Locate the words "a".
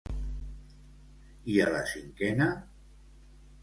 1.69-1.69